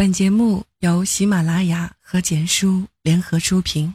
[0.00, 3.92] 本节目由喜马拉雅和简书联合出品。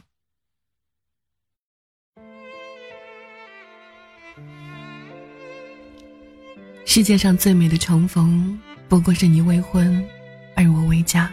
[6.84, 10.06] 世界上最美的重逢，不过是你未婚，
[10.54, 11.32] 而我未嫁。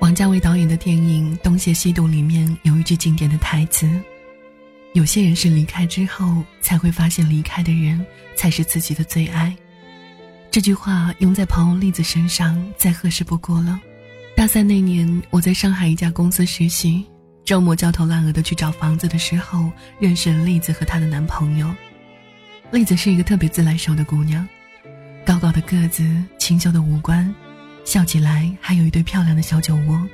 [0.00, 3.86] 王家卫导演的电影《东邪西毒》里面有一句经典的台词。
[4.96, 8.02] 有些人是离开之后才会发现，离开的人
[8.34, 9.54] 才是自己的最爱。
[10.50, 13.78] 这句话用在朋友栗子身上再合适不过了。
[14.34, 17.04] 大三那年，我在上海一家公司实习，
[17.44, 21.70] 周末焦头烂额的去找房子的时候，认识了栗子和她的男朋友。
[22.70, 24.48] 栗子是一个特别自来熟的姑娘，
[25.26, 27.34] 高高的个子，清秀的五官，
[27.84, 30.08] 笑起来还有一对漂亮的小酒窝。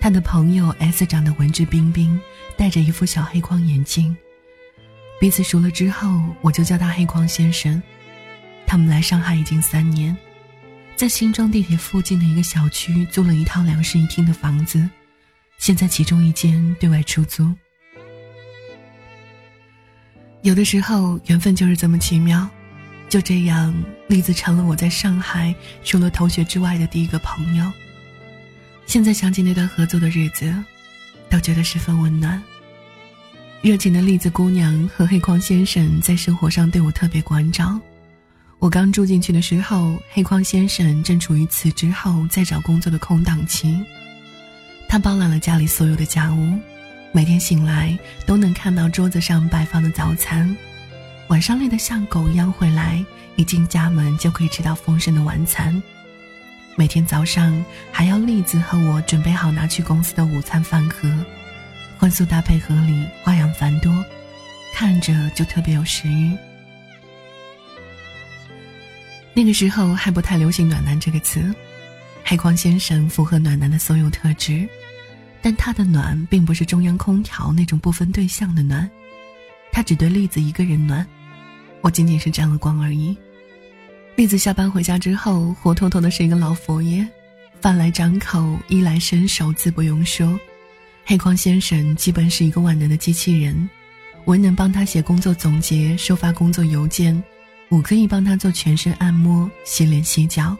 [0.00, 2.20] 他的朋友 S 长得文质彬彬。
[2.56, 4.14] 戴着一副小黑框眼镜。
[5.18, 7.82] 彼此熟了之后，我就叫他黑框先生。
[8.66, 10.14] 他们来上海已经三年，
[10.94, 14.86] 在新庄地铁附近的一个小区租了一套两室一厅的房子，
[15.56, 17.50] 现在其中一间对外出租。
[20.42, 22.46] 有的时候缘分就是这么奇妙，
[23.08, 23.74] 就这样，
[24.06, 27.64] 栗子成了我在上海除了同学之外的第一个朋友。
[28.90, 30.52] 现在想起那段合作的日子，
[31.28, 32.42] 都觉得十分温暖。
[33.62, 37.80] 热情的栗子姑娘和黑框先生在生活上对我特别关照。
[38.58, 43.80] 我刚住进去的时候，黑框先生正处于辞职后在找工作的空档期。
[44.88, 46.58] 他包揽了家里所有的家务，
[47.12, 47.96] 每天醒来
[48.26, 50.56] 都能看到桌子上摆放的早餐，
[51.28, 53.04] 晚上累得像狗一样回来，
[53.36, 55.80] 一进家门就可以吃到丰盛的晚餐。
[56.76, 61.10] 每天早上还要栗子和我准备好拿去公司的午餐饭盒。
[61.98, 63.92] 荤素搭配合理，花样繁多，
[64.72, 66.34] 看着就特别有食欲。
[69.34, 71.54] 那个时候还不太流行“暖男”这个词，
[72.24, 74.66] 黑框先生符合暖男的所有特质，
[75.42, 78.90] 但他的暖并不是中央空调那种不分对象的暖，
[79.70, 81.06] 他只对栗子一个人暖，
[81.82, 83.16] 我仅仅是沾了光而已。
[84.20, 87.08] 栗子下班回家之后，活脱脱的是一个老佛爷，
[87.58, 90.38] 饭来张口，衣来伸手，自不用说。
[91.06, 93.66] 黑框先生基本是一个万能的机器人，
[94.26, 97.24] 我能帮他写工作总结、收发工作邮件，
[97.70, 100.54] 我可以帮他做全身按摩、洗脸洗脚。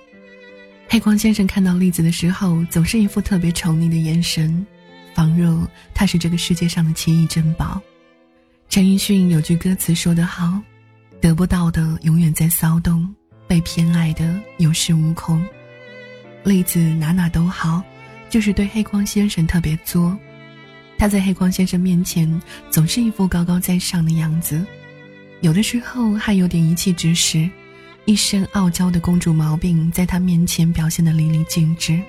[0.88, 4.66] 黑框先生看到栗子的时候，总是一副特别宠溺的眼神，
[5.12, 7.78] 仿若他是这个世界上的奇异珍宝。
[8.71, 10.59] 陈奕迅有句歌词说得好
[11.21, 13.06] ：“得不到的永远在骚动，
[13.50, 15.44] 被偏爱的有恃无恐。”
[16.44, 17.82] 栗子哪哪都好，
[18.30, 20.16] 就是对黑框先生特别作。
[20.96, 22.40] 他在黑框先生面前
[22.70, 24.64] 总是一副高高在上的样子，
[25.40, 27.50] 有的时候还有点一气之时，
[28.04, 32.00] 一身傲娇的公主毛病在他面前表现得淋漓尽致。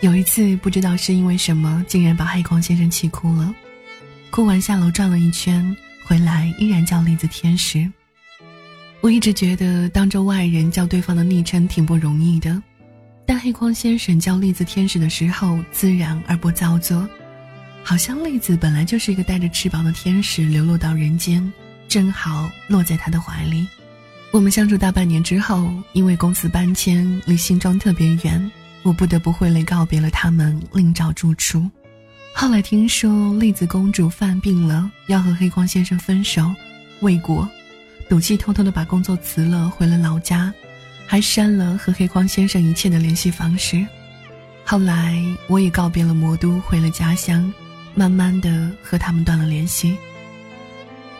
[0.00, 3.54] 有一次不知道是因为什么，竟然把黑框先生气哭了，
[4.30, 7.88] 哭完下楼转了一圈，回来依然叫栗子天使。
[9.02, 12.62] 我一直觉得当着外人叫对方的昵称挺不容易的，
[13.26, 17.06] 但黑框先生叫栗子天使的时候自然而不造作。
[17.82, 21.52] 好像栗子本来就是一个带着翅膀的天使，流落到人间，
[21.88, 23.66] 正好落在他的怀里。
[24.30, 28.52] 我们相处大半年之后，因为公司搬迁，离新庄特别远，
[28.84, 31.68] 我不得不挥泪告别了他们，另找住处。
[32.32, 36.48] 后来听说栗子公主犯病了，要和黑框先生分手，
[37.00, 37.48] 未果，
[38.12, 40.52] 赌气偷偷的把工作辞了，回了老家，
[41.06, 43.86] 还删了和黑框先生一切的联系方式。
[44.66, 47.50] 后来我也告别了魔都，回了家乡。
[47.94, 49.96] 慢慢的和他们断了联系。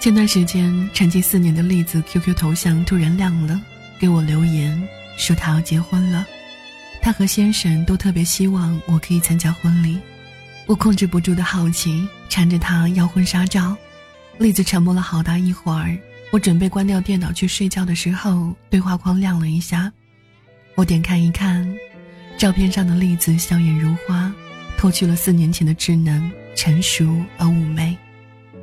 [0.01, 3.59] 前段时间沉寂四年的栗子 QQ 头像突然亮了，
[3.99, 4.79] 给我留言
[5.17, 6.27] 说她要结婚了，
[7.01, 9.99] 她和先生都特别希望我可以参加婚礼。
[10.67, 13.75] 我控制不住的好奇，缠着她要婚纱照。
[14.37, 15.97] 栗子沉默了好大一会儿，
[16.33, 19.93] 我准备关掉电脑去睡觉的时候，对话框亮了一下，
[20.75, 21.73] 我点开一看，
[22.37, 24.35] 照片上的栗子笑靥如花，
[24.77, 26.29] 脱去了四年前的稚嫩。
[26.55, 27.97] 成熟而妩媚，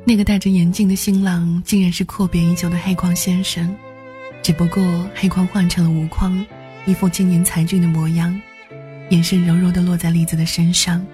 [0.04, 3.76] 那个戴着眼镜的新郎竟然是阔别已久的黑框先生，
[4.44, 6.46] 只不过黑框换成了无框，
[6.86, 8.40] 一副青年才俊的模样，
[9.08, 11.04] 眼神柔柔的落在栗子的身上。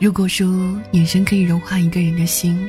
[0.00, 2.68] 如果说眼神可以融化一个人的心，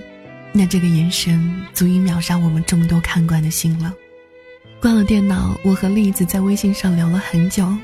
[0.58, 3.94] 那这个眼神足以秒杀我们众多看官的心了。
[4.82, 7.76] 关了电脑，我和栗子在微信上聊了很久，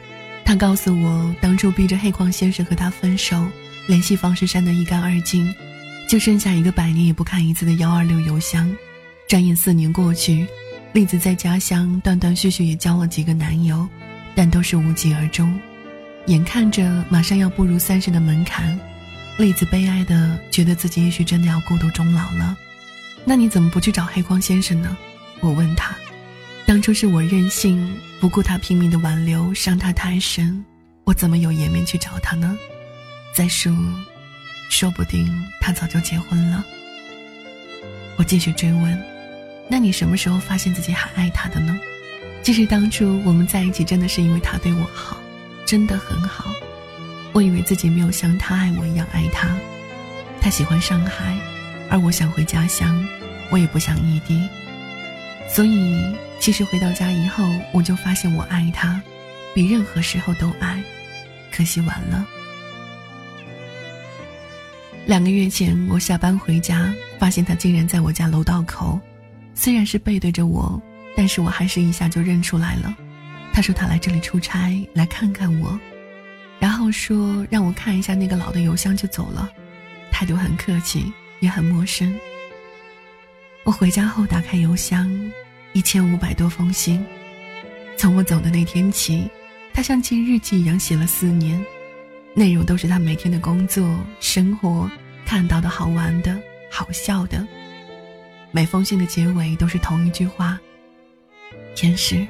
[0.45, 3.45] 他告诉我当初逼着黑框先生和他分手。
[3.87, 5.53] 联系方式删得一干二净，
[6.07, 8.73] 就剩下一个百年也不看一次的幺二六邮箱，
[9.27, 10.47] 转眼四年过去，
[10.93, 13.85] 栗子在家乡断断续续也交了几个男友，
[14.35, 15.59] 但都是无疾而终。
[16.27, 18.79] 眼看着马上要步入三十的门槛，
[19.37, 22.55] 栗子悲哀的觉得自己也许真的要孤独终老了。
[23.25, 24.97] 那你怎么不去找黑光先生呢？
[25.39, 25.95] 我问他。
[26.65, 30.63] 当初是我任性，不顾他拼命的挽留，伤他太深，
[31.03, 32.57] 我怎么有颜面去找他呢？
[33.35, 33.75] 再说，
[34.69, 35.27] 说不定
[35.59, 36.63] 他早就结婚了。
[38.17, 39.03] 我继续追问
[39.67, 41.77] ：“那你什么时候发现自己还爱他的呢？”
[42.43, 45.21] 其实当初我们在一起，真的是因为他对我好，
[45.65, 46.53] 真的很好。
[47.33, 49.49] 我以为自己没有像他爱我一样爱他。
[50.39, 51.37] 他喜欢上海，
[51.89, 53.05] 而我想回家乡，
[53.49, 54.47] 我也不想异地，
[55.49, 56.15] 所以。
[56.41, 58.99] 其实回到家以后，我就发现我爱他，
[59.53, 60.83] 比任何时候都爱。
[61.51, 62.25] 可惜晚了。
[65.05, 68.99] 两个月前，我下班回家，发现他竟然在我家楼道口。
[69.53, 70.81] 虽然是背对着我，
[71.15, 72.97] 但是我还是一下就认出来了。
[73.53, 75.79] 他说他来这里出差，来看看我，
[76.61, 79.51] 然后说让我看一下那个老的邮箱就走了，
[80.11, 81.11] 态度很客气，
[81.41, 82.17] 也很陌生。
[83.63, 85.11] 我回家后打开邮箱。
[85.73, 87.01] 一千五百多封信，
[87.97, 89.31] 从我走的那天起，
[89.73, 91.65] 他像记日记一样写了四年，
[92.33, 94.91] 内容都是他每天的工作、生活
[95.25, 96.37] 看到的好玩的、
[96.69, 97.47] 好笑的。
[98.51, 100.59] 每封信的结尾都是同一句话
[101.73, 102.27] ：“天使，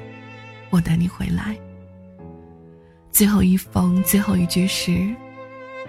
[0.70, 1.56] 我等你回来。”
[3.12, 5.06] 最后一封最后一句是：“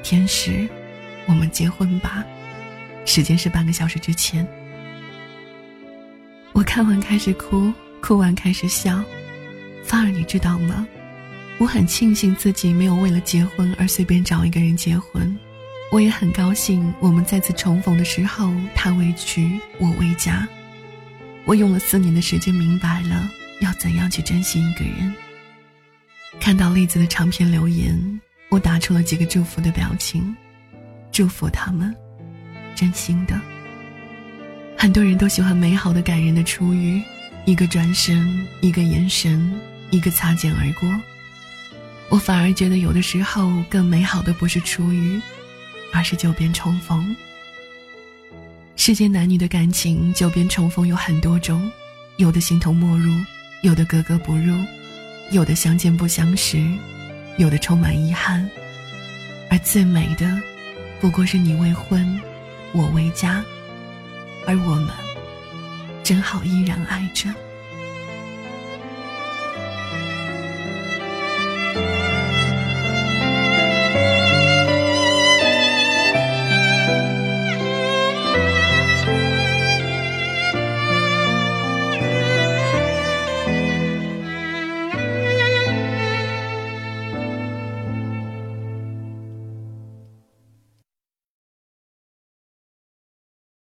[0.03, 0.67] 天使，
[1.25, 2.23] 我们结婚吧。”
[3.05, 4.45] 时间是半个小时之前。
[6.51, 7.71] 我看完开始哭，
[8.01, 9.01] 哭完开始笑。
[9.85, 10.85] 芳儿，你知道吗？
[11.59, 15.37] 我很庆幸自己没有为了结婚而随便找一个人结婚。
[15.91, 20.45] 我也很高兴，我们再次重逢的时候，他为娶，我为嫁。
[21.45, 23.29] 我用了四年的时间，明白了
[23.61, 25.13] 要怎样去珍惜一个人。
[26.39, 30.35] 看到栗子的长篇留言，我打出了几个祝福的表情，
[31.11, 31.95] 祝福他们，
[32.75, 33.39] 真心的。
[34.77, 37.01] 很多人都喜欢美好的、感人的初遇，
[37.45, 39.53] 一个转身，一个眼神，
[39.91, 40.89] 一个擦肩而过。
[42.09, 45.21] 我反而觉得，有的时候更美好的不是初遇，
[45.93, 47.15] 而是久别重逢。
[48.75, 51.71] 世间男女的感情，久别重逢有很多种，
[52.17, 53.11] 有的形同陌路，
[53.61, 54.53] 有的格格不入，
[55.33, 56.63] 有的相见不相识，
[57.37, 58.47] 有的充满遗憾，
[59.49, 60.31] 而最美的，
[61.01, 62.19] 不过是你未婚，
[62.71, 63.43] 我未嫁。
[64.45, 64.89] 而我们，
[66.03, 67.33] 正好依然爱着。